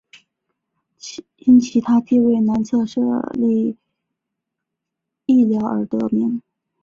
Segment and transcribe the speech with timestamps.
[1.45, 3.03] 因其地位于南侧设
[3.35, 3.77] 立
[5.27, 6.41] 隘寮而得名。